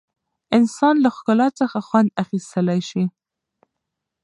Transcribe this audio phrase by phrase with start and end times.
[0.57, 3.03] انسان له ښکلا څخه خوند اخیستلی شي.